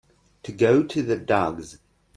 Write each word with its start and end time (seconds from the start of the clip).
To 0.41 0.51
go 0.51 0.81
to 0.81 1.03
the 1.03 1.15
dogs. 1.15 1.77